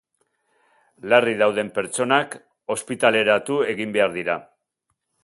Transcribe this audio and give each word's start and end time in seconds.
Larri 1.11 1.35
dauden 1.41 1.69
pertsonak 1.75 2.37
ospitaleratu 2.77 3.59
egin 3.75 3.95
behar 3.99 4.17
dira. 4.17 4.39